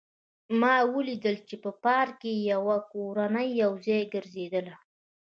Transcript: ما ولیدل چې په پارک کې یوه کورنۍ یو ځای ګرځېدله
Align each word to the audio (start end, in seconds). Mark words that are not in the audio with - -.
ما 0.59 0.75
ولیدل 0.95 1.35
چې 1.47 1.55
په 1.63 1.71
پارک 1.83 2.13
کې 2.21 2.31
یوه 2.51 2.77
کورنۍ 2.91 3.49
یو 3.61 3.71
ځای 3.85 4.03
ګرځېدله 4.13 4.75